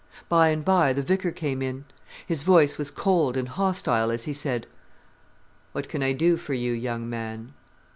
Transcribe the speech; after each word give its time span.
By 0.27 0.47
and 0.47 0.65
by 0.65 0.93
the 0.93 1.03
vicar 1.03 1.29
came 1.29 1.61
in. 1.61 1.85
His 2.25 2.41
voice 2.41 2.79
was 2.79 2.89
cold 2.89 3.37
and 3.37 3.47
hostile 3.47 4.09
as 4.09 4.23
he 4.23 4.33
said: 4.33 4.65
"What 5.73 5.87
can 5.89 6.01
I 6.01 6.11
do 6.11 6.37
for 6.37 6.55
you, 6.55 6.71
young 6.71 7.07
man?" 7.07 7.53